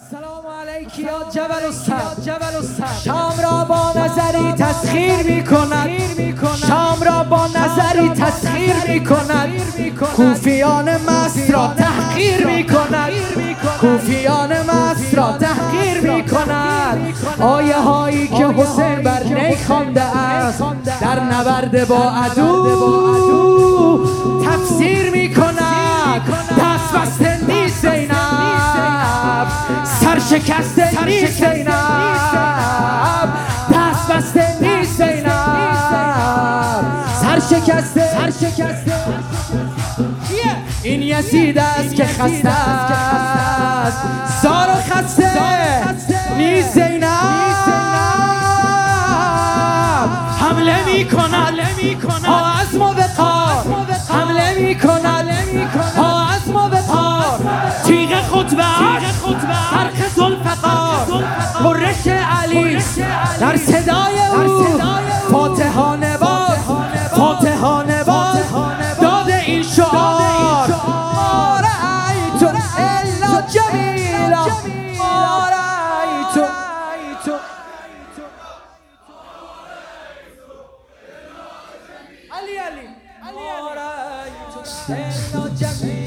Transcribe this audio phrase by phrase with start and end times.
[0.00, 1.66] سلام علیکی یا جبل
[2.54, 5.88] السر شام را با نظری تسخیر می کند
[6.56, 9.48] شام را با نظری تسخیر می کند
[10.16, 13.12] کوفیان مست را تحقیر می کند
[13.80, 20.62] کوفیان مست را تحقیر می کند آیه هایی که حسین بر نی خوانده است
[21.00, 24.06] در نبرد با عدو
[24.44, 26.22] تفسیر می کند
[26.58, 27.84] دست بسته نیست
[30.34, 31.68] شکسته نیست زینب
[33.72, 35.30] دست بسته نیست زینب
[37.20, 38.92] سر شکسته سر شکسته.
[40.82, 43.98] این یزید است که خسته است
[44.42, 45.30] زار و خسته.
[46.36, 47.04] نیست زینب.
[50.40, 53.64] حمله می کند ها از موقار
[54.08, 55.28] حمله می کند
[55.96, 57.40] ها از موقار
[57.84, 59.04] تیغ خطبه حرق
[63.44, 64.78] در صدای او
[65.30, 66.58] فاتحانه باد
[67.16, 68.38] فاتحانه باد
[69.00, 70.68] داد این شعار.
[70.68, 72.42] ما رأیت
[72.78, 74.44] الا جمیلا
[75.50, 76.50] رأیت
[82.32, 82.88] علی علی.
[83.28, 83.48] علی
[84.88, 86.03] الا جمیلا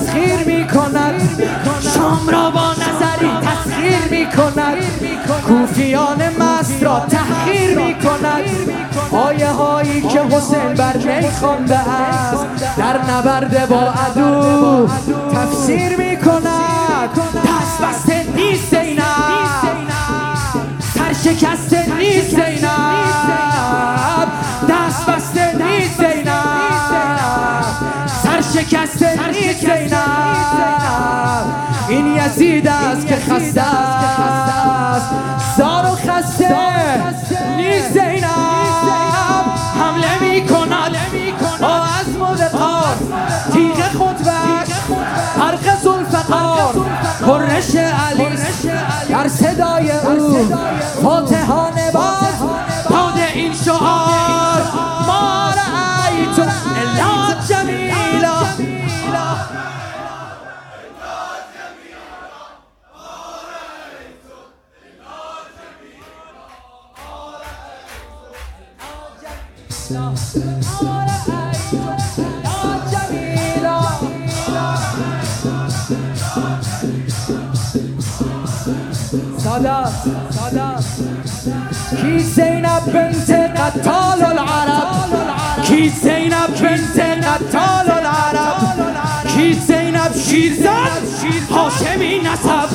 [0.00, 1.44] تسخیر می کند
[1.94, 4.76] شام را با نظری تسخیر می کند
[5.46, 8.44] کوفیان مست را تحقیر می کند
[9.12, 14.88] آیه هایی که حسین بر نی خوانده است در نبرد با عدو
[15.34, 17.10] تفسیر می کند
[17.44, 19.69] دست بسته نیست زینب
[47.30, 48.36] قرش علی
[49.08, 50.48] در صدای او
[51.02, 52.50] فاتحانه باد
[52.90, 54.62] داد این شعار.
[55.06, 58.34] ما رأیت الا جمیلا.
[70.82, 71.99] ما رأیت الا
[79.44, 79.92] سادات
[80.30, 80.84] سادات
[82.00, 90.90] کی زینب بنت قتال العرب؟ کی زینب بنت قتال العرب؟ کی زینب شیرزن
[91.50, 92.68] هاشمی نسب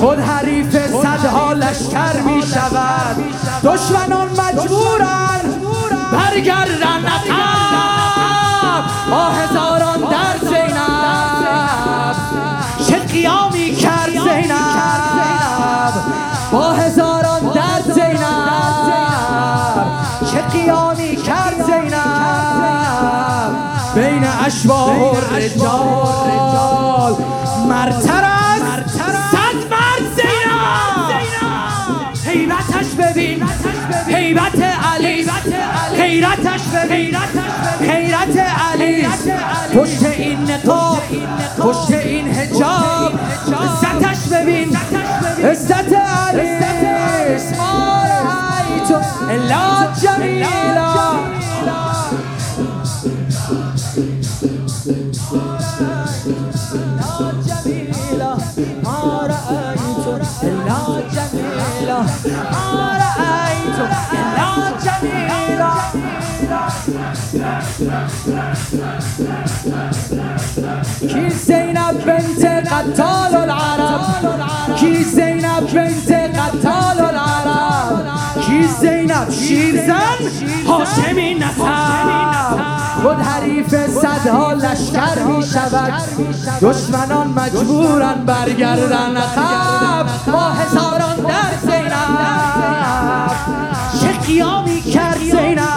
[0.00, 3.16] خود حریف صدها لشکر می شود
[3.64, 5.40] دشمنان مجبورن
[6.12, 7.17] برگردن
[16.52, 18.18] با هزاران در زینب.
[20.32, 21.94] چه قیامی کرد زینب.
[23.94, 27.16] بین اشباه و رجال.
[27.68, 28.60] مرتر از
[29.30, 31.08] صد مرد زینب.
[32.26, 33.48] حیبتش ببین.
[34.06, 34.62] حیبت
[34.94, 35.26] علی.
[35.96, 37.16] حیرتش ببین.
[37.80, 38.36] حیرت
[38.72, 39.08] علی.
[39.74, 40.98] پشت این نقاب.
[41.58, 43.12] پشت این حجاب.
[43.62, 44.76] عزتش ببین.
[45.44, 45.92] عزت
[49.30, 50.94] الا جمیلا
[57.46, 58.36] جمیلا
[58.84, 60.06] ما رأیت
[60.42, 60.80] الا
[61.14, 62.00] جمیلا
[62.52, 63.78] ما رأیت
[64.12, 64.50] الا
[64.84, 65.72] جمیلا
[71.00, 76.87] کی زینب بنت قتال العرب کی زینب بنت قتال
[78.80, 80.18] زینب شیرزن
[80.68, 81.64] هاشمی نسب
[83.02, 85.92] خود حریف صدها لشکر می شود.
[86.62, 92.18] دشمنان مجبورن برگردن عقب با هزاران در زینب.
[94.00, 95.68] چه قیامی کرد زینب؟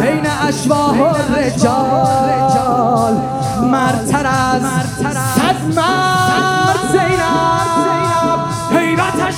[0.00, 3.14] بین اشباه و رجال.
[3.62, 4.62] مرتر از
[5.36, 7.48] صد مرد زینب.
[8.72, 9.34] حیبتش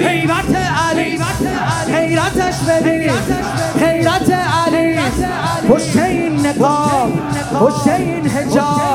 [0.00, 0.56] حیرت
[0.90, 1.18] علی.
[1.94, 3.10] حیرتش ببین.
[3.80, 4.98] حیرت علی.
[5.68, 7.12] پشت این نقاب.
[7.60, 8.89] پشت این حجاب.